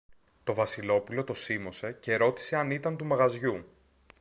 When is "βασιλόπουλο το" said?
0.53-1.33